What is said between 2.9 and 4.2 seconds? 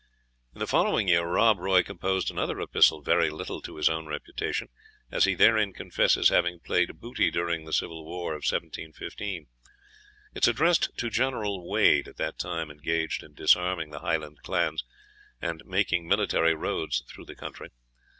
very little to his own